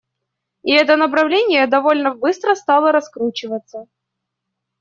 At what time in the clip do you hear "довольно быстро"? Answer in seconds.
1.67-2.55